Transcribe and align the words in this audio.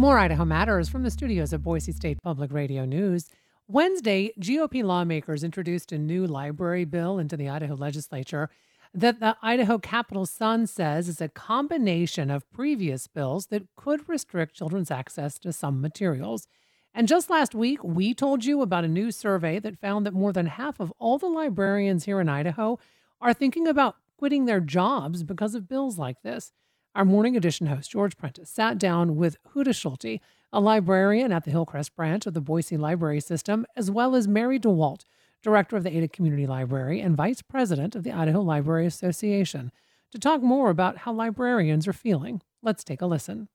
More 0.00 0.18
Idaho 0.18 0.46
Matters 0.46 0.88
from 0.88 1.02
the 1.02 1.10
studios 1.10 1.52
of 1.52 1.62
Boise 1.62 1.92
State 1.92 2.22
Public 2.22 2.54
Radio 2.54 2.86
News. 2.86 3.28
Wednesday, 3.68 4.32
GOP 4.40 4.82
lawmakers 4.82 5.44
introduced 5.44 5.92
a 5.92 5.98
new 5.98 6.26
library 6.26 6.86
bill 6.86 7.18
into 7.18 7.36
the 7.36 7.50
Idaho 7.50 7.74
legislature 7.74 8.48
that 8.94 9.20
the 9.20 9.36
Idaho 9.42 9.78
Capital 9.78 10.24
Sun 10.24 10.68
says 10.68 11.06
is 11.06 11.20
a 11.20 11.28
combination 11.28 12.30
of 12.30 12.50
previous 12.50 13.08
bills 13.08 13.48
that 13.48 13.66
could 13.76 14.08
restrict 14.08 14.56
children's 14.56 14.90
access 14.90 15.38
to 15.40 15.52
some 15.52 15.82
materials. 15.82 16.46
And 16.94 17.06
just 17.06 17.28
last 17.28 17.54
week, 17.54 17.84
we 17.84 18.14
told 18.14 18.46
you 18.46 18.62
about 18.62 18.86
a 18.86 18.88
new 18.88 19.10
survey 19.10 19.58
that 19.58 19.82
found 19.82 20.06
that 20.06 20.14
more 20.14 20.32
than 20.32 20.46
half 20.46 20.80
of 20.80 20.94
all 20.98 21.18
the 21.18 21.26
librarians 21.26 22.06
here 22.06 22.22
in 22.22 22.28
Idaho 22.30 22.78
are 23.20 23.34
thinking 23.34 23.68
about 23.68 23.96
quitting 24.16 24.46
their 24.46 24.60
jobs 24.60 25.22
because 25.22 25.54
of 25.54 25.68
bills 25.68 25.98
like 25.98 26.22
this. 26.22 26.52
Our 26.92 27.04
morning 27.04 27.36
edition 27.36 27.68
host, 27.68 27.92
George 27.92 28.16
Prentice, 28.16 28.50
sat 28.50 28.76
down 28.76 29.14
with 29.14 29.36
Huda 29.54 29.68
Shaltry, 29.68 30.18
a 30.52 30.60
librarian 30.60 31.30
at 31.30 31.44
the 31.44 31.52
Hillcrest 31.52 31.94
branch 31.94 32.26
of 32.26 32.34
the 32.34 32.40
Boise 32.40 32.76
Library 32.76 33.20
System, 33.20 33.64
as 33.76 33.92
well 33.92 34.16
as 34.16 34.26
Mary 34.26 34.58
DeWalt, 34.58 35.04
director 35.40 35.76
of 35.76 35.84
the 35.84 35.96
Ada 35.96 36.08
Community 36.08 36.48
Library 36.48 37.00
and 37.00 37.16
vice 37.16 37.42
president 37.42 37.94
of 37.94 38.02
the 38.02 38.10
Idaho 38.10 38.40
Library 38.40 38.86
Association, 38.86 39.70
to 40.10 40.18
talk 40.18 40.42
more 40.42 40.68
about 40.68 40.98
how 40.98 41.12
librarians 41.12 41.86
are 41.86 41.92
feeling. 41.92 42.42
Let's 42.60 42.82
take 42.82 43.00
a 43.00 43.06
listen. 43.06 43.48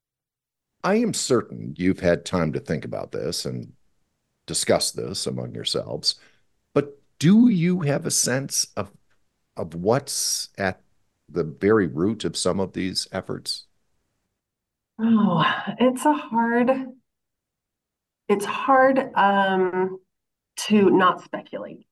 I 0.82 0.96
am 0.96 1.14
certain 1.14 1.74
you've 1.78 2.00
had 2.00 2.24
time 2.24 2.54
to 2.54 2.62
think 2.62 2.86
about 2.86 3.12
this 3.12 3.46
and 3.46 3.74
discuss 4.48 4.92
this 4.92 5.28
among 5.28 5.54
yourselves, 5.54 6.16
but 6.74 7.02
do 7.20 7.50
you 7.50 7.82
have 7.82 8.06
a 8.06 8.12
sense 8.12 8.68
of 8.78 8.94
of 9.58 9.74
what's 9.74 10.50
at 10.58 10.85
the 11.30 11.44
very 11.44 11.88
root 11.88 12.26
of 12.26 12.38
some 12.38 12.60
of 12.60 12.74
these 12.74 13.08
efforts? 13.12 13.66
Oh, 15.00 15.44
it's 15.80 16.06
a 16.06 16.14
hard, 16.14 16.72
it's 18.30 18.46
hard 18.46 19.12
um, 19.16 19.98
to 20.68 20.90
not 20.90 21.24
speculate, 21.24 21.86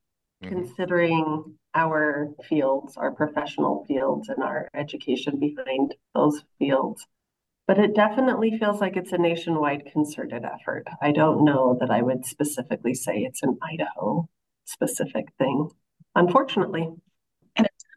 mm-hmm. 0.44 0.56
considering 0.56 1.58
our 1.76 2.30
fields, 2.48 2.96
our 2.98 3.12
professional 3.12 3.84
fields, 3.88 4.30
and 4.30 4.44
our 4.44 4.70
education 4.74 5.40
behind 5.40 5.96
those 6.14 6.44
fields. 6.60 7.06
But 7.68 7.80
it 7.80 7.96
definitely 7.96 8.58
feels 8.58 8.80
like 8.82 8.98
it's 8.98 9.14
a 9.14 9.18
nationwide 9.18 9.86
concerted 9.92 10.44
effort. 10.44 10.86
I 11.02 11.12
don't 11.12 11.46
know 11.46 11.78
that 11.80 11.90
I 11.90 12.02
would 12.02 12.26
specifically 12.26 12.94
say 12.94 13.20
it's 13.20 13.42
an 13.42 13.58
Idaho 13.62 14.30
specific 14.66 15.26
thing, 15.38 15.70
unfortunately 16.16 16.90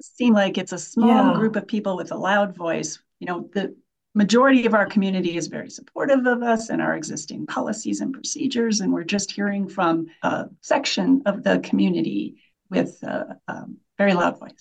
seem 0.03 0.35
like 0.35 0.59
it's 0.59 0.73
a 0.73 0.79
small 0.79 1.33
yeah. 1.33 1.35
group 1.35 1.57
of 1.57 1.67
people 1.67 1.97
with 1.97 2.13
a 2.13 2.17
loud 2.17 2.55
voice. 2.55 2.99
You 3.21 3.27
know, 3.27 3.51
the 3.53 3.75
majority 4.15 4.67
of 4.67 4.75
our 4.75 4.87
community 4.87 5.37
is 5.37 5.47
very 5.47 5.71
supportive 5.71 6.27
of 6.27 6.43
us 6.43 6.71
and 6.71 6.81
our 6.81 6.97
existing 6.97 7.47
policies 7.47 8.01
and 8.01 8.13
procedures. 8.13 8.81
And 8.81 8.93
we're 8.93 9.05
just 9.05 9.31
hearing 9.31 9.69
from 9.69 10.07
a 10.23 10.47
section 10.63 11.23
of 11.27 11.43
the 11.43 11.61
community 11.61 12.37
with 12.71 13.03
a, 13.03 13.39
a 13.49 13.65
very 13.99 14.15
loud 14.15 14.39
voice. 14.39 14.53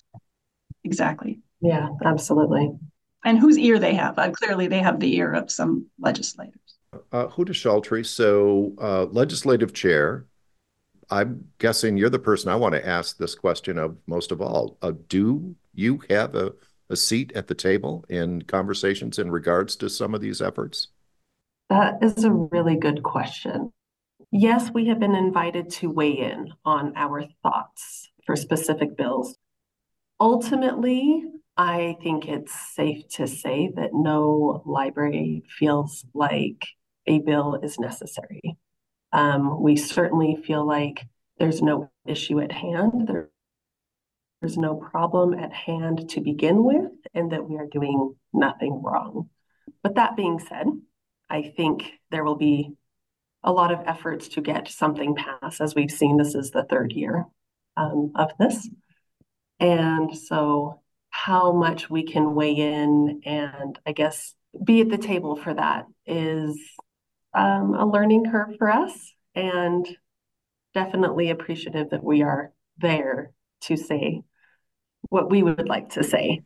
Exactly. 0.84 1.40
Yeah, 1.60 1.88
absolutely. 2.04 2.70
And 3.24 3.38
whose 3.38 3.58
ear 3.58 3.78
they 3.78 3.94
have. 3.94 4.18
Uh, 4.18 4.30
clearly, 4.30 4.68
they 4.68 4.78
have 4.78 5.00
the 5.00 5.16
ear 5.16 5.32
of 5.32 5.50
some 5.50 5.86
legislators. 5.98 6.60
Uh, 7.12 7.26
Huda 7.26 7.50
Shaltry, 7.50 8.06
so 8.06 8.72
uh, 8.80 9.04
legislative 9.06 9.72
chair, 9.72 10.26
I'm 11.10 11.46
guessing 11.58 11.96
you're 11.96 12.10
the 12.10 12.18
person 12.18 12.50
I 12.50 12.56
want 12.56 12.74
to 12.74 12.86
ask 12.86 13.16
this 13.16 13.34
question 13.34 13.78
of 13.78 13.96
most 14.06 14.32
of 14.32 14.40
all. 14.40 14.76
Uh, 14.82 14.92
do 15.08 15.54
you 15.74 16.02
have 16.10 16.34
a, 16.34 16.52
a 16.90 16.96
seat 16.96 17.32
at 17.34 17.46
the 17.46 17.54
table 17.54 18.04
in 18.08 18.42
conversations 18.42 19.18
in 19.18 19.30
regards 19.30 19.76
to 19.76 19.88
some 19.88 20.14
of 20.14 20.20
these 20.20 20.42
efforts? 20.42 20.88
That 21.70 21.98
is 22.02 22.24
a 22.24 22.32
really 22.32 22.76
good 22.76 23.02
question. 23.02 23.72
Yes, 24.32 24.70
we 24.72 24.86
have 24.88 24.98
been 24.98 25.14
invited 25.14 25.70
to 25.70 25.90
weigh 25.90 26.18
in 26.18 26.52
on 26.64 26.92
our 26.96 27.24
thoughts 27.42 28.10
for 28.24 28.34
specific 28.34 28.96
bills. 28.96 29.36
Ultimately, 30.20 31.24
I 31.56 31.96
think 32.02 32.28
it's 32.28 32.52
safe 32.74 33.08
to 33.14 33.26
say 33.26 33.70
that 33.76 33.90
no 33.92 34.62
library 34.66 35.44
feels 35.58 36.04
like 36.12 36.62
a 37.06 37.20
bill 37.20 37.58
is 37.62 37.78
necessary. 37.78 38.56
Um, 39.16 39.62
we 39.62 39.76
certainly 39.76 40.36
feel 40.36 40.66
like 40.66 41.06
there's 41.38 41.62
no 41.62 41.90
issue 42.06 42.38
at 42.38 42.52
hand. 42.52 43.08
There, 43.08 43.30
there's 44.42 44.58
no 44.58 44.74
problem 44.74 45.32
at 45.32 45.54
hand 45.54 46.10
to 46.10 46.20
begin 46.20 46.62
with, 46.62 46.92
and 47.14 47.32
that 47.32 47.48
we 47.48 47.56
are 47.56 47.66
doing 47.66 48.14
nothing 48.34 48.82
wrong. 48.84 49.30
But 49.82 49.94
that 49.94 50.16
being 50.16 50.38
said, 50.38 50.66
I 51.30 51.54
think 51.56 51.92
there 52.10 52.24
will 52.24 52.36
be 52.36 52.74
a 53.42 53.50
lot 53.50 53.72
of 53.72 53.80
efforts 53.86 54.28
to 54.28 54.42
get 54.42 54.68
something 54.68 55.16
passed. 55.16 55.62
As 55.62 55.74
we've 55.74 55.90
seen, 55.90 56.18
this 56.18 56.34
is 56.34 56.50
the 56.50 56.64
third 56.64 56.92
year 56.92 57.24
um, 57.74 58.12
of 58.16 58.32
this. 58.38 58.68
And 59.58 60.14
so, 60.14 60.82
how 61.08 61.52
much 61.52 61.88
we 61.88 62.04
can 62.04 62.34
weigh 62.34 62.56
in 62.56 63.22
and 63.24 63.78
I 63.86 63.92
guess 63.92 64.34
be 64.62 64.82
at 64.82 64.90
the 64.90 64.98
table 64.98 65.36
for 65.36 65.54
that 65.54 65.86
is 66.04 66.58
um, 67.36 67.74
a 67.74 67.86
learning 67.86 68.30
curve 68.30 68.56
for 68.58 68.70
us 68.70 69.12
and 69.34 69.86
definitely 70.74 71.30
appreciative 71.30 71.90
that 71.90 72.02
we 72.02 72.22
are 72.22 72.52
there 72.78 73.32
to 73.60 73.76
say 73.76 74.22
what 75.08 75.30
we 75.30 75.42
would 75.42 75.68
like 75.68 75.90
to 75.90 76.02
say. 76.02 76.42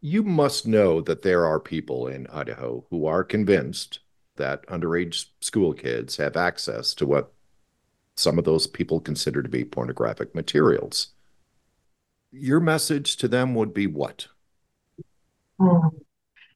You 0.00 0.22
must 0.22 0.66
know 0.66 1.02
that 1.02 1.22
there 1.22 1.44
are 1.46 1.60
people 1.60 2.08
in 2.08 2.26
Idaho 2.28 2.84
who 2.90 3.06
are 3.06 3.22
convinced 3.22 4.00
that 4.36 4.66
underage 4.66 5.26
school 5.40 5.74
kids 5.74 6.16
have 6.16 6.36
access 6.36 6.94
to 6.94 7.06
what 7.06 7.32
some 8.16 8.38
of 8.38 8.44
those 8.44 8.66
people 8.66 9.00
consider 9.00 9.42
to 9.42 9.48
be 9.48 9.64
pornographic 9.64 10.34
materials. 10.34 11.08
Your 12.32 12.60
message 12.60 13.16
to 13.18 13.28
them 13.28 13.54
would 13.54 13.74
be 13.74 13.86
what? 13.86 14.26
Hmm. 15.58 15.88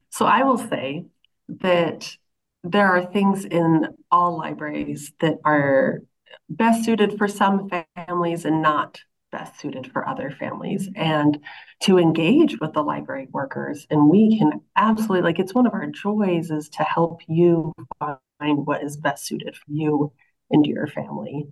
So 0.08 0.24
I 0.24 0.42
will 0.44 0.58
say 0.58 1.06
that 1.48 2.16
there 2.64 2.88
are 2.88 3.04
things 3.04 3.44
in 3.44 3.88
all 4.10 4.38
libraries 4.38 5.12
that 5.20 5.36
are 5.44 6.00
best 6.48 6.84
suited 6.84 7.16
for 7.18 7.28
some 7.28 7.70
families 7.94 8.44
and 8.44 8.62
not 8.62 9.00
best 9.30 9.60
suited 9.60 9.90
for 9.92 10.08
other 10.08 10.30
families. 10.30 10.88
And 10.96 11.38
to 11.82 11.98
engage 11.98 12.58
with 12.60 12.72
the 12.72 12.82
library 12.82 13.28
workers 13.30 13.86
and 13.90 14.08
we 14.08 14.38
can 14.38 14.62
absolutely 14.76 15.22
like 15.22 15.38
it's 15.38 15.54
one 15.54 15.66
of 15.66 15.74
our 15.74 15.86
joys 15.86 16.50
is 16.50 16.68
to 16.70 16.82
help 16.84 17.20
you 17.28 17.72
find 17.98 18.66
what 18.66 18.82
is 18.82 18.96
best 18.96 19.26
suited 19.26 19.56
for 19.56 19.70
you 19.70 20.12
and 20.50 20.64
your 20.64 20.86
family. 20.86 21.48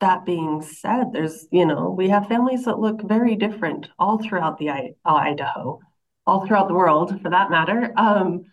That 0.00 0.26
being 0.26 0.60
said 0.60 1.12
there's 1.12 1.46
you 1.50 1.64
know 1.64 1.90
we 1.90 2.10
have 2.10 2.28
families 2.28 2.66
that 2.66 2.78
look 2.78 3.00
very 3.02 3.34
different 3.34 3.88
all 3.98 4.18
throughout 4.18 4.58
the 4.58 4.94
idaho 5.04 5.80
all 6.26 6.46
throughout 6.46 6.68
the 6.68 6.74
world 6.74 7.20
for 7.22 7.30
that 7.30 7.50
matter. 7.50 7.92
Um, 7.96 8.44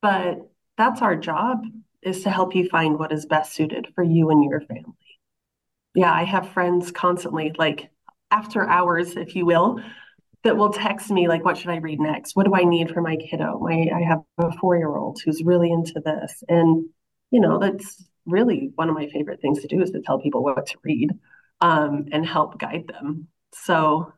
but 0.00 0.48
that's 0.76 1.02
our 1.02 1.16
job 1.16 1.64
is 2.02 2.22
to 2.22 2.30
help 2.30 2.54
you 2.54 2.68
find 2.68 2.98
what 2.98 3.12
is 3.12 3.26
best 3.26 3.54
suited 3.54 3.88
for 3.94 4.04
you 4.04 4.30
and 4.30 4.44
your 4.44 4.60
family. 4.60 4.92
Yeah, 5.94 6.12
I 6.12 6.24
have 6.24 6.50
friends 6.50 6.90
constantly, 6.90 7.52
like 7.56 7.90
after 8.30 8.68
hours, 8.68 9.16
if 9.16 9.36
you 9.36 9.46
will, 9.46 9.80
that 10.42 10.56
will 10.56 10.72
text 10.72 11.10
me 11.10 11.28
like, 11.28 11.44
"What 11.44 11.56
should 11.56 11.70
I 11.70 11.76
read 11.76 12.00
next? 12.00 12.36
What 12.36 12.46
do 12.46 12.54
I 12.54 12.64
need 12.64 12.90
for 12.90 13.00
my 13.00 13.16
kiddo?" 13.16 13.58
My 13.60 13.88
I 13.94 14.02
have 14.02 14.22
a 14.38 14.52
four-year-old 14.58 15.20
who's 15.24 15.42
really 15.42 15.70
into 15.70 16.00
this, 16.04 16.42
and 16.48 16.86
you 17.30 17.40
know 17.40 17.58
that's 17.58 18.04
really 18.26 18.72
one 18.74 18.88
of 18.88 18.94
my 18.94 19.06
favorite 19.08 19.40
things 19.40 19.60
to 19.60 19.68
do 19.68 19.82
is 19.82 19.90
to 19.92 20.00
tell 20.00 20.18
people 20.18 20.42
what 20.42 20.66
to 20.66 20.78
read 20.82 21.10
um, 21.60 22.06
and 22.12 22.26
help 22.26 22.58
guide 22.58 22.86
them. 22.88 23.28
So 23.54 24.12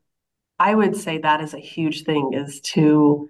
I 0.58 0.74
would 0.74 0.96
say 0.96 1.18
that 1.18 1.40
is 1.40 1.54
a 1.54 1.58
huge 1.58 2.04
thing 2.04 2.32
is 2.32 2.60
to 2.72 3.28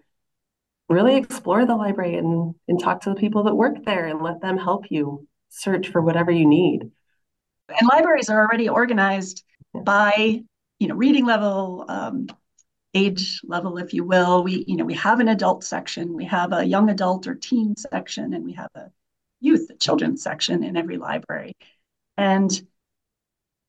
really 0.89 1.17
explore 1.17 1.67
the 1.67 1.75
library 1.75 2.17
and, 2.17 2.55
and 2.69 2.81
talk 2.81 3.01
to 3.03 3.11
the 3.11 3.17
people 3.17 3.45
that 3.45 3.55
work 3.55 3.85
there 3.85 4.07
and 4.07 4.23
let 4.23 4.41
them 4.41 4.57
help 4.57 4.87
you 4.91 5.27
search 5.49 5.89
for 5.89 6.01
whatever 6.01 6.31
you 6.31 6.47
need. 6.47 6.91
And 7.69 7.89
libraries 7.89 8.29
are 8.29 8.41
already 8.41 8.69
organized 8.69 9.43
by, 9.75 10.43
you 10.79 10.89
know, 10.89 10.95
reading 10.95 11.27
level, 11.27 11.85
um, 11.89 12.29
age 12.95 13.41
level, 13.45 13.79
if 13.79 13.93
you 13.93 14.05
will. 14.05 14.45
We, 14.45 14.65
you 14.67 14.77
know, 14.77 14.85
we 14.85 14.95
have 14.95 15.21
an 15.21 15.29
adult 15.29 15.65
section, 15.65 16.15
we 16.15 16.25
have 16.27 16.53
a 16.53 16.65
young 16.65 16.89
adult 16.89 17.27
or 17.27 17.35
teen 17.35 17.75
section, 17.77 18.33
and 18.33 18.45
we 18.45 18.53
have 18.55 18.71
a 18.75 18.91
youth 19.41 19.71
children's 19.81 20.23
section 20.23 20.63
in 20.63 20.77
every 20.77 20.97
library. 20.97 21.57
And 22.17 22.51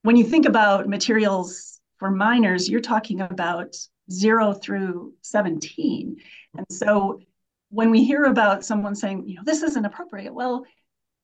when 0.03 0.15
you 0.15 0.23
think 0.23 0.45
about 0.45 0.87
materials 0.87 1.79
for 1.97 2.11
minors, 2.11 2.69
you're 2.69 2.79
talking 2.79 3.21
about 3.21 3.75
zero 4.11 4.53
through 4.53 5.13
17. 5.21 6.17
And 6.57 6.65
so 6.71 7.19
when 7.69 7.91
we 7.91 8.03
hear 8.03 8.23
about 8.25 8.65
someone 8.65 8.95
saying, 8.95 9.27
you 9.27 9.35
know, 9.35 9.43
this 9.45 9.63
isn't 9.63 9.85
appropriate, 9.85 10.33
well, 10.33 10.65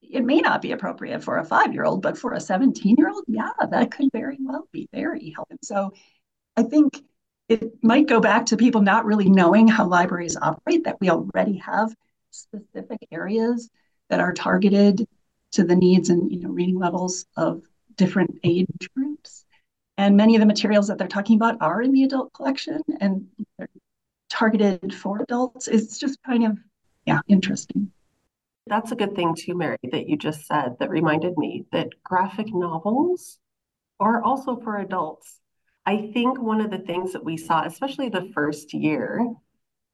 it 0.02 0.24
may 0.26 0.42
not 0.42 0.62
be 0.62 0.74
appropriate 0.74 1.24
for 1.24 1.38
a 1.38 1.46
five 1.46 1.74
year 1.74 1.86
old, 1.86 2.02
but 2.02 2.18
for 2.18 2.34
a 2.34 2.40
17 2.40 2.96
year 2.98 3.10
old, 3.10 3.24
yeah, 3.28 3.50
that 3.70 3.92
could 3.92 4.10
very 4.12 4.38
well 4.40 4.68
be 4.72 4.88
very 4.92 5.32
helpful. 5.36 5.58
So 5.64 5.94
I 6.58 6.64
think 6.64 7.02
it 7.50 7.84
might 7.84 8.08
go 8.08 8.20
back 8.20 8.48
to 8.48 8.58
people 8.58 8.82
not 8.82 9.06
really 9.06 9.30
knowing 9.30 9.68
how 9.68 9.88
libraries 9.88 10.38
operate, 10.38 10.86
that 10.86 11.00
we 11.00 11.10
already 11.10 11.58
have 11.58 11.94
specific 12.32 13.00
areas 13.12 13.70
that 14.10 14.20
are 14.20 14.34
targeted 14.34 15.08
to 15.54 15.64
the 15.64 15.76
needs 15.76 16.10
and 16.10 16.32
you 16.32 16.40
know 16.40 16.50
reading 16.50 16.78
levels 16.78 17.26
of 17.38 17.64
different 17.96 18.40
age 18.44 18.68
groups. 18.96 19.03
And 19.98 20.18
many 20.18 20.36
of 20.36 20.40
the 20.40 20.46
materials 20.46 20.88
that 20.88 20.98
they're 20.98 21.08
talking 21.08 21.36
about 21.36 21.58
are 21.62 21.82
in 21.82 21.92
the 21.92 22.04
adult 22.04 22.34
collection 22.34 22.82
and 23.00 23.28
they're 23.58 23.70
targeted 24.30 24.94
for 24.94 25.22
adults. 25.22 25.68
It's 25.68 26.00
just 26.00 26.22
kind 26.24 26.46
of 26.46 26.58
yeah, 27.06 27.20
interesting. 27.28 27.92
That's 28.68 28.92
a 28.92 28.96
good 28.96 29.16
thing 29.16 29.36
too, 29.36 29.56
Mary, 29.56 29.78
that 29.92 30.08
you 30.08 30.18
just 30.18 30.46
said 30.48 30.78
that 30.80 30.90
reminded 30.90 31.38
me 31.38 31.66
that 31.72 31.90
graphic 32.04 32.48
novels 32.50 33.40
are 34.00 34.24
also 34.24 34.56
for 34.56 34.78
adults. 34.78 35.40
I 35.86 36.12
think 36.14 36.42
one 36.42 36.62
of 36.62 36.72
the 36.72 36.78
things 36.78 37.12
that 37.14 37.26
we 37.26 37.36
saw, 37.36 37.64
especially 37.66 38.10
the 38.10 38.32
first 38.34 38.74
year, 38.74 39.26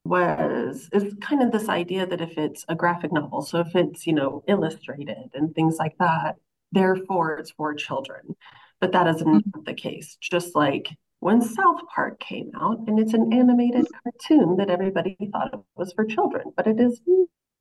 was 0.05 0.87
is 0.93 1.15
kind 1.19 1.41
of 1.41 1.51
this 1.51 1.67
idea 1.67 2.05
that 2.05 2.21
if 2.21 2.37
it's 2.37 2.63
a 2.69 2.75
graphic 2.75 3.11
novel, 3.11 3.41
so 3.41 3.59
if 3.59 3.75
it's, 3.75 4.05
you 4.07 4.13
know, 4.13 4.43
illustrated 4.47 5.31
and 5.33 5.53
things 5.53 5.77
like 5.77 5.97
that, 5.97 6.35
therefore 6.71 7.37
it's 7.37 7.51
for 7.51 7.73
children. 7.73 8.35
But 8.81 8.93
that 8.93 9.07
is 9.07 9.21
not 9.21 9.43
the 9.65 9.73
case. 9.73 10.17
Just 10.21 10.55
like 10.55 10.87
when 11.19 11.41
South 11.41 11.81
Park 11.93 12.19
came 12.19 12.51
out, 12.55 12.79
and 12.87 12.99
it's 12.99 13.13
an 13.13 13.33
animated 13.33 13.87
cartoon 14.03 14.55
that 14.57 14.69
everybody 14.69 15.17
thought 15.31 15.53
it 15.53 15.59
was 15.75 15.91
for 15.93 16.05
children, 16.05 16.53
but 16.55 16.65
it 16.65 16.79
is 16.79 17.01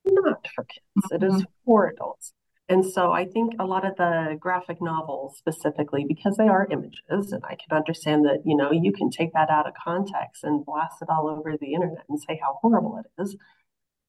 not 0.04 0.46
for 0.54 0.64
kids, 0.64 1.10
it 1.10 1.22
is 1.22 1.34
mm-hmm. 1.34 1.64
for 1.64 1.88
adults. 1.88 2.32
And 2.70 2.84
so 2.84 3.12
I 3.12 3.24
think 3.24 3.54
a 3.58 3.64
lot 3.64 3.86
of 3.86 3.96
the 3.96 4.36
graphic 4.38 4.80
novels 4.80 5.38
specifically, 5.38 6.04
because 6.06 6.36
they 6.36 6.48
are 6.48 6.68
images, 6.70 7.32
and 7.32 7.42
I 7.44 7.56
can 7.56 7.76
understand 7.76 8.26
that, 8.26 8.42
you 8.44 8.56
know, 8.56 8.70
you 8.70 8.92
can 8.92 9.10
take 9.10 9.32
that 9.32 9.50
out 9.50 9.66
of 9.66 9.72
context 9.82 10.44
and 10.44 10.64
blast 10.64 11.00
it 11.02 11.08
all 11.08 11.28
over 11.28 11.56
the 11.56 11.72
internet 11.72 12.04
and 12.08 12.20
say 12.20 12.38
how 12.40 12.58
horrible 12.60 12.98
it 12.98 13.22
is, 13.22 13.36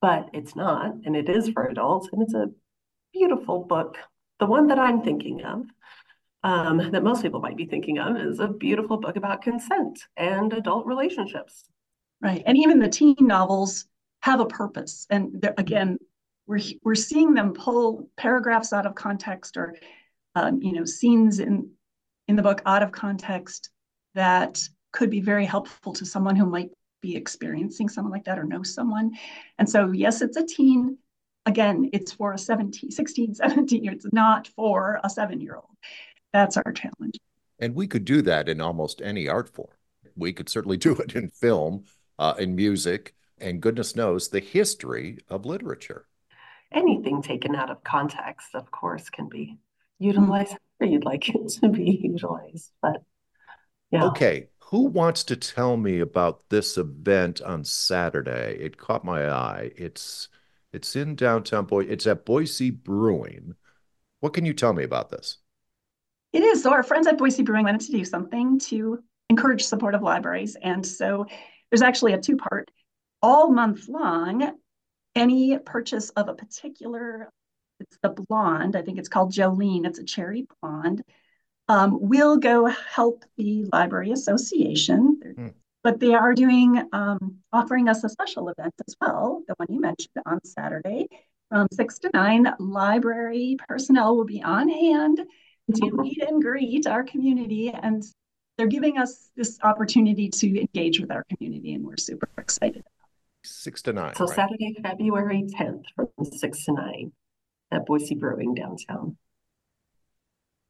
but 0.02 0.30
it's 0.34 0.56
not, 0.56 0.94
and 1.06 1.16
it 1.16 1.30
is 1.30 1.50
for 1.50 1.66
adults, 1.66 2.10
and 2.12 2.22
it's 2.22 2.34
a 2.34 2.52
beautiful 3.14 3.64
book. 3.64 3.98
The 4.40 4.46
one 4.46 4.68
that 4.68 4.78
I'm 4.78 5.02
thinking 5.02 5.44
of, 5.44 5.64
um, 6.44 6.92
that 6.92 7.04
most 7.04 7.22
people 7.22 7.42
might 7.42 7.58
be 7.58 7.66
thinking 7.66 8.00
of, 8.00 8.18
is 8.18 8.40
a 8.40 8.48
beautiful 8.48 8.98
book 8.98 9.16
about 9.16 9.42
consent 9.42 10.00
and 10.18 10.54
adult 10.54 10.86
relationships. 10.86 11.66
Right. 12.22 12.44
And 12.46 12.58
even 12.58 12.80
the 12.80 12.90
teen 12.90 13.16
novels 13.20 13.86
have 14.22 14.40
a 14.40 14.46
purpose. 14.46 15.08
And 15.10 15.48
again, 15.58 15.98
we're 16.50 16.60
we're 16.84 16.96
seeing 16.96 17.34
them 17.34 17.54
pull 17.54 18.10
paragraphs 18.18 18.74
out 18.74 18.86
of 18.86 18.96
context 18.96 19.56
or 19.56 19.76
um, 20.36 20.62
you 20.62 20.74
know 20.74 20.84
scenes 20.84 21.40
in 21.40 21.70
in 22.28 22.36
the 22.36 22.42
book 22.42 22.62
out 22.66 22.84
of 22.84 22.92
context 22.92 23.70
that 24.16 24.62
could 24.92 25.12
be 25.12 25.22
very 25.22 25.46
helpful 25.46 25.94
to 25.94 26.06
someone 26.06 26.36
who 26.36 26.46
might 26.46 26.72
be 27.02 27.16
experiencing 27.16 27.88
someone 27.88 28.12
like 28.12 28.26
that 28.26 28.40
or 28.40 28.44
know 28.44 28.64
someone 28.64 29.12
and 29.60 29.70
so 29.70 29.92
yes 29.92 30.22
it's 30.22 30.38
a 30.38 30.46
teen 30.46 30.98
again 31.46 31.90
it's 31.94 32.12
for 32.12 32.34
a 32.34 32.38
17 32.38 32.92
16 32.92 33.34
17 33.36 33.88
it's 33.88 34.06
not 34.12 34.48
for 34.48 35.00
a 35.04 35.10
seven 35.10 35.40
year 35.40 35.56
old 35.56 35.78
that's 36.34 36.58
our 36.58 36.72
challenge 36.74 37.20
and 37.60 37.76
we 37.76 37.88
could 37.88 38.06
do 38.06 38.22
that 38.22 38.48
in 38.50 38.62
almost 38.62 39.02
any 39.02 39.28
art 39.28 39.50
form 39.50 39.74
we 40.16 40.34
could 40.34 40.50
certainly 40.50 40.78
do 40.78 40.94
it 40.96 41.16
in 41.16 41.30
film 41.30 41.84
uh, 42.18 42.34
in 42.38 42.56
music 42.56 43.14
and 43.40 43.62
goodness 43.62 43.96
knows 43.96 44.30
the 44.30 44.40
history 44.40 45.18
of 45.30 45.46
literature 45.46 46.06
anything 46.72 47.22
taken 47.22 47.56
out 47.56 47.70
of 47.70 47.84
context, 47.84 48.50
of 48.54 48.72
course, 48.72 49.10
can 49.10 49.28
be 49.28 49.58
utilized 49.98 50.54
mm-hmm. 50.82 50.92
you'd 50.92 51.06
like 51.06 51.30
it 51.30 51.50
to 51.62 51.70
be 51.70 52.00
utilized. 52.04 52.72
But 52.82 53.02
yeah. 53.92 54.06
Okay. 54.06 54.48
Who 54.66 54.86
wants 54.86 55.24
to 55.26 55.36
tell 55.36 55.78
me 55.78 56.00
about 56.00 56.48
this 56.50 56.78
event 56.78 57.42
on 57.42 57.64
Saturday? 57.64 58.58
It 58.62 58.78
caught 58.78 59.04
my 59.04 59.30
eye. 59.30 59.72
It's 59.76 60.30
it's 60.72 60.96
in 60.96 61.16
downtown 61.16 61.66
Boise. 61.66 61.90
It's 61.90 62.06
at 62.06 62.26
Boise 62.26 62.70
Brewing. 62.70 63.56
What 64.20 64.34
can 64.34 64.46
you 64.46 64.54
tell 64.54 64.74
me 64.74 64.84
about 64.84 65.10
this? 65.10 65.38
It 66.32 66.44
is. 66.44 66.62
So 66.62 66.72
our 66.72 66.84
friends 66.84 67.08
at 67.08 67.18
Boise 67.18 67.44
Brewing 67.44 67.66
wanted 67.66 67.82
to 67.82 67.92
do 67.92 68.06
something 68.06 68.60
to 68.60 69.00
encourage 69.30 69.64
support 69.64 69.96
of 69.96 70.02
libraries. 70.02 70.56
And 70.62 70.86
so 70.86 71.26
there's 71.70 71.82
actually 71.82 72.14
a 72.14 72.20
two-part 72.20 72.70
all 73.22 73.52
month 73.52 73.88
long 73.88 74.56
any 75.16 75.58
purchase 75.58 76.10
of 76.12 76.30
a 76.30 76.34
particular, 76.34 77.32
it's 77.80 77.98
the 78.02 78.10
blonde, 78.10 78.76
I 78.76 78.82
think 78.82 79.00
it's 79.00 79.10
called 79.10 79.34
Jolene, 79.34 79.86
it's 79.86 80.00
a 80.00 80.04
cherry 80.04 80.48
blonde, 80.62 81.04
um, 81.68 81.98
will 82.00 82.38
go 82.38 82.66
help 82.66 83.26
the 83.38 83.66
Library 83.72 84.12
Association. 84.12 85.20
Mm. 85.38 85.54
But 85.84 86.00
they 86.00 86.14
are 86.14 86.34
doing, 86.34 86.84
um, 86.92 87.38
offering 87.54 87.88
us 87.88 88.04
a 88.04 88.10
special 88.10 88.50
event 88.50 88.74
as 88.88 88.96
well, 89.00 89.44
the 89.48 89.56
one 89.58 89.68
you 89.70 89.80
mentioned 89.80 90.12
on 90.26 90.44
Saturday 90.44 91.08
from 91.50 91.68
six 91.72 92.00
to 92.00 92.10
nine. 92.14 92.54
Library 92.60 93.58
personnel 93.68 94.18
will 94.18 94.26
be 94.26 94.44
on 94.44 94.68
hand 94.68 95.22
to 95.74 95.92
meet 95.92 96.22
and 96.22 96.42
greet 96.42 96.88
our 96.88 97.04
community. 97.04 97.70
And 97.72 98.04
they're 98.58 98.68
giving 98.68 98.98
us 98.98 99.30
this 99.36 99.58
opportunity 99.64 100.30
to 100.30 100.60
engage 100.60 101.00
with 101.00 101.12
our 101.12 101.24
community, 101.30 101.74
and 101.74 101.86
we're 101.86 101.98
super 101.98 102.28
excited 102.38 102.84
six 103.44 103.82
to 103.84 103.94
nine. 103.94 104.16
So 104.16 104.26
right? 104.26 104.36
Saturday, 104.36 104.76
February 104.82 105.48
10th 105.60 105.84
from 105.96 106.08
six 106.26 106.66
to 106.66 106.74
nine 106.74 107.12
at 107.72 107.86
Boise 107.86 108.16
Brewing 108.16 108.54
downtown. 108.54 109.18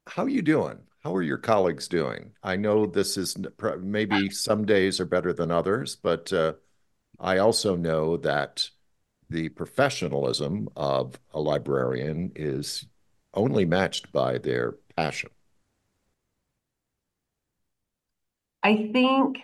How 0.07 0.23
are 0.23 0.29
you 0.29 0.41
doing? 0.41 0.79
How 1.03 1.15
are 1.15 1.21
your 1.21 1.37
colleagues 1.37 1.87
doing? 1.87 2.31
I 2.43 2.55
know 2.57 2.85
this 2.85 3.15
is 3.15 3.37
maybe 3.79 4.29
some 4.29 4.65
days 4.65 4.99
are 4.99 5.05
better 5.05 5.31
than 5.31 5.51
others, 5.51 5.95
but 5.95 6.33
uh, 6.33 6.53
I 7.19 7.37
also 7.37 7.75
know 7.75 8.17
that 8.17 8.69
the 9.29 9.49
professionalism 9.49 10.67
of 10.75 11.19
a 11.31 11.39
librarian 11.39 12.31
is 12.35 12.85
only 13.33 13.63
matched 13.63 14.11
by 14.11 14.39
their 14.39 14.75
passion. 14.99 15.29
I 18.61 18.89
think 18.91 19.39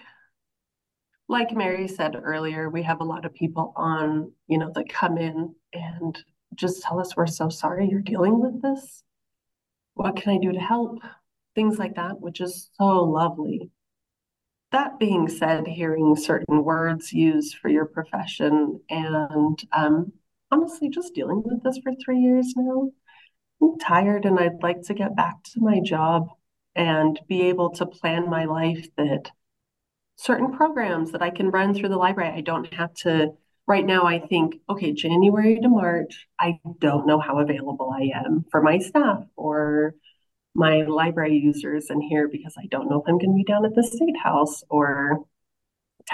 like 1.27 1.51
Mary 1.55 1.87
said 1.87 2.15
earlier, 2.21 2.69
we 2.69 2.83
have 2.83 2.99
a 2.99 3.05
lot 3.05 3.25
of 3.25 3.33
people 3.33 3.73
on, 3.75 4.31
you 4.47 4.57
know, 4.57 4.71
that 4.75 4.89
come 4.89 5.17
in 5.17 5.55
and 5.73 6.23
just 6.53 6.83
tell 6.83 6.99
us 6.99 7.15
we're 7.15 7.25
so 7.25 7.49
sorry 7.49 7.87
you're 7.89 8.01
dealing 8.01 8.39
with 8.39 8.61
this. 8.61 9.03
What 9.95 10.17
can 10.17 10.33
I 10.33 10.37
do 10.37 10.51
to 10.51 10.59
help? 10.59 10.99
Things 11.55 11.79
like 11.79 11.95
that, 11.95 12.19
which 12.19 12.41
is 12.41 12.69
so 12.77 13.03
lovely. 13.03 13.71
That 14.71 14.99
being 14.99 15.29
said, 15.29 15.67
hearing 15.67 16.15
certain 16.17 16.63
words 16.63 17.13
used 17.13 17.55
for 17.55 17.69
your 17.69 17.85
profession 17.85 18.81
and 18.89 19.57
um, 19.71 20.11
honestly, 20.51 20.89
just 20.89 21.15
dealing 21.15 21.41
with 21.45 21.63
this 21.63 21.79
for 21.81 21.93
three 21.95 22.19
years 22.19 22.53
now, 22.57 22.91
I'm 23.61 23.77
tired 23.79 24.25
and 24.25 24.39
I'd 24.39 24.63
like 24.63 24.81
to 24.83 24.93
get 24.93 25.15
back 25.15 25.43
to 25.53 25.61
my 25.61 25.79
job 25.79 26.29
and 26.75 27.19
be 27.27 27.43
able 27.43 27.71
to 27.71 27.85
plan 27.85 28.29
my 28.29 28.45
life 28.45 28.87
that 28.97 29.31
certain 30.17 30.51
programs 30.51 31.11
that 31.11 31.21
I 31.21 31.29
can 31.29 31.49
run 31.49 31.73
through 31.73 31.89
the 31.89 31.97
library. 31.97 32.33
I 32.35 32.41
don't 32.41 32.73
have 32.73 32.93
to, 33.03 33.33
right 33.67 33.85
now, 33.85 34.05
I 34.05 34.19
think, 34.19 34.55
okay, 34.69 34.93
January 34.93 35.59
to 35.61 35.69
March, 35.69 36.27
I 36.39 36.59
don't 36.79 37.07
know 37.07 37.19
how 37.19 37.39
available 37.39 37.93
I 37.93 38.11
am 38.25 38.45
for 38.51 38.61
my 38.61 38.79
staff 38.79 39.23
or 39.35 39.95
my 40.53 40.83
library 40.83 41.37
users 41.37 41.89
in 41.89 42.01
here 42.01 42.27
because 42.29 42.55
I 42.57 42.67
don't 42.67 42.89
know 42.89 43.01
if 43.01 43.07
I'm 43.07 43.17
going 43.17 43.31
to 43.31 43.35
be 43.35 43.43
down 43.43 43.65
at 43.65 43.75
the 43.75 43.83
state 43.83 44.17
house 44.17 44.63
or 44.69 45.25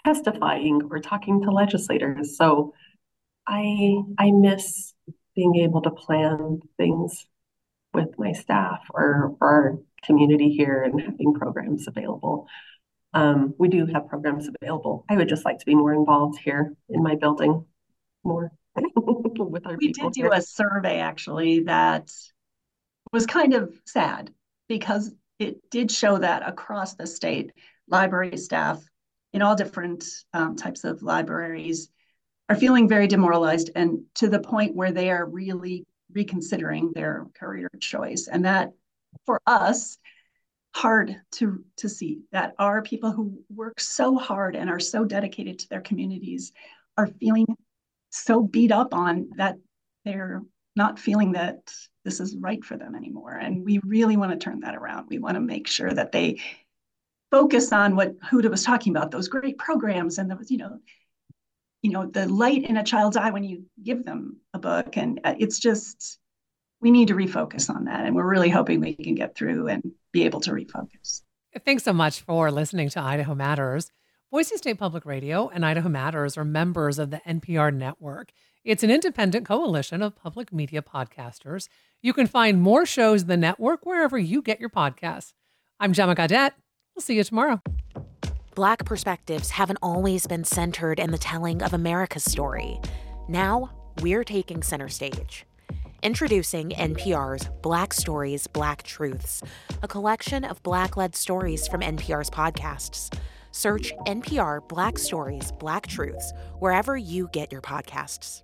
testifying 0.05 0.81
or 0.89 0.99
talking 0.99 1.41
to 1.41 1.51
legislators. 1.51 2.37
So 2.37 2.73
I 3.47 3.95
I 4.17 4.31
miss 4.31 4.93
being 5.35 5.55
able 5.57 5.81
to 5.81 5.91
plan 5.91 6.61
things 6.77 7.27
with 7.93 8.17
my 8.17 8.31
staff 8.31 8.79
or, 8.93 9.35
or 9.39 9.47
our 9.47 9.79
community 10.03 10.49
here 10.49 10.83
and 10.83 10.99
having 10.99 11.33
programs 11.33 11.87
available. 11.87 12.47
Um, 13.13 13.53
we 13.57 13.67
do 13.67 13.85
have 13.87 14.07
programs 14.07 14.47
available. 14.47 15.05
I 15.09 15.17
would 15.17 15.29
just 15.29 15.45
like 15.45 15.59
to 15.59 15.65
be 15.65 15.75
more 15.75 15.93
involved 15.93 16.39
here 16.39 16.73
in 16.89 17.03
my 17.03 17.15
building 17.15 17.65
more 18.23 18.51
with 18.75 19.67
our 19.67 19.75
we 19.75 19.91
did 19.91 20.13
do 20.13 20.21
here. 20.23 20.29
a 20.31 20.41
survey 20.41 20.99
actually 20.99 21.61
that 21.63 22.09
was 23.11 23.25
kind 23.25 23.53
of 23.53 23.73
sad 23.85 24.31
because 24.69 25.13
it 25.39 25.69
did 25.69 25.91
show 25.91 26.17
that 26.17 26.47
across 26.47 26.95
the 26.95 27.05
state 27.05 27.51
library 27.89 28.37
staff 28.37 28.81
in 29.33 29.41
all 29.41 29.55
different 29.55 30.05
um, 30.33 30.55
types 30.55 30.83
of 30.83 31.03
libraries 31.03 31.89
are 32.47 32.55
feeling 32.55 32.87
very 32.87 33.07
demoralized 33.07 33.71
and 33.75 34.03
to 34.15 34.29
the 34.29 34.39
point 34.39 34.75
where 34.75 34.91
they 34.91 35.09
are 35.09 35.25
really 35.25 35.85
reconsidering 36.13 36.91
their 36.93 37.27
career 37.33 37.69
choice. 37.79 38.27
And 38.27 38.45
that 38.45 38.71
for 39.25 39.41
us 39.45 39.97
hard 40.73 41.17
to 41.31 41.63
to 41.77 41.89
see 41.89 42.21
that 42.31 42.53
our 42.57 42.81
people 42.81 43.11
who 43.11 43.37
work 43.53 43.79
so 43.79 44.17
hard 44.17 44.55
and 44.55 44.69
are 44.69 44.79
so 44.79 45.03
dedicated 45.03 45.59
to 45.59 45.69
their 45.69 45.81
communities 45.81 46.53
are 46.97 47.07
feeling 47.07 47.45
so 48.09 48.41
beat 48.41 48.71
up 48.71 48.93
on 48.93 49.29
that 49.35 49.57
they're 50.05 50.41
not 50.75 50.99
feeling 50.99 51.33
that 51.33 51.71
this 52.05 52.19
is 52.19 52.35
right 52.37 52.63
for 52.63 52.77
them 52.77 52.95
anymore. 52.95 53.33
And 53.33 53.65
we 53.65 53.79
really 53.85 54.17
want 54.17 54.31
to 54.31 54.37
turn 54.37 54.61
that 54.61 54.75
around. 54.75 55.07
We 55.09 55.19
want 55.19 55.35
to 55.35 55.41
make 55.41 55.67
sure 55.67 55.91
that 55.91 56.11
they 56.11 56.39
focus 57.29 57.71
on 57.71 57.95
what 57.95 58.19
Huda 58.19 58.49
was 58.49 58.63
talking 58.63 58.95
about 58.95 59.11
those 59.11 59.27
great 59.27 59.57
programs 59.57 60.17
and 60.17 60.29
those 60.29 60.49
you 60.49 60.57
know 60.57 60.79
you 61.81 61.91
know 61.91 62.05
the 62.05 62.27
light 62.27 62.63
in 62.63 62.77
a 62.77 62.83
child's 62.83 63.17
eye 63.17 63.31
when 63.31 63.43
you 63.43 63.65
give 63.83 64.05
them 64.05 64.37
a 64.53 64.59
book 64.59 64.97
and 64.97 65.19
uh, 65.23 65.35
it's 65.37 65.59
just 65.59 66.19
we 66.79 66.91
need 66.91 67.07
to 67.09 67.13
refocus 67.13 67.69
on 67.69 67.85
that 67.85 68.05
and 68.05 68.15
we're 68.15 68.29
really 68.29 68.49
hoping 68.49 68.79
we 68.79 68.95
can 68.95 69.15
get 69.15 69.35
through 69.35 69.67
and 69.67 69.91
be 70.11 70.23
able 70.23 70.41
to 70.41 70.51
refocus. 70.51 71.21
Thanks 71.65 71.83
so 71.83 71.93
much 71.93 72.21
for 72.21 72.49
listening 72.51 72.89
to 72.89 72.99
idaho 72.99 73.35
matters. 73.35 73.91
Boise 74.31 74.57
state 74.57 74.79
public 74.79 75.05
radio 75.05 75.49
and 75.49 75.65
idaho 75.65 75.89
matters 75.89 76.37
are 76.37 76.45
members 76.45 76.97
of 76.97 77.11
the 77.11 77.21
npr 77.27 77.73
network. 77.73 78.31
It's 78.63 78.83
an 78.83 78.91
independent 78.91 79.45
coalition 79.45 80.01
of 80.01 80.15
public 80.15 80.53
media 80.53 80.81
podcasters. 80.81 81.67
You 82.01 82.13
can 82.13 82.27
find 82.27 82.61
more 82.61 82.85
shows 82.85 83.23
in 83.23 83.27
the 83.27 83.37
network 83.37 83.85
wherever 83.85 84.17
you 84.17 84.41
get 84.41 84.59
your 84.59 84.69
podcasts. 84.69 85.33
I'm 85.79 85.93
gemma 85.93 86.15
gaudette 86.15 86.53
we'll 86.95 87.01
see 87.01 87.15
you 87.15 87.23
tomorrow 87.23 87.61
Black 88.53 88.83
perspectives 88.83 89.51
haven't 89.51 89.79
always 89.81 90.27
been 90.27 90.43
centered 90.43 90.99
in 90.99 91.11
the 91.11 91.17
telling 91.17 91.63
of 91.63 91.73
America's 91.73 92.25
story. 92.25 92.81
Now, 93.29 93.71
we're 94.01 94.25
taking 94.25 94.61
center 94.61 94.89
stage. 94.89 95.45
Introducing 96.03 96.71
NPR's 96.71 97.49
Black 97.61 97.93
Stories, 97.93 98.47
Black 98.47 98.83
Truths, 98.83 99.41
a 99.81 99.87
collection 99.87 100.43
of 100.43 100.61
Black 100.63 100.97
led 100.97 101.15
stories 101.15 101.65
from 101.65 101.79
NPR's 101.79 102.29
podcasts. 102.29 103.17
Search 103.51 103.93
NPR 104.05 104.67
Black 104.67 104.99
Stories, 104.99 105.53
Black 105.53 105.87
Truths 105.87 106.33
wherever 106.59 106.97
you 106.97 107.29
get 107.31 107.53
your 107.53 107.61
podcasts. 107.61 108.41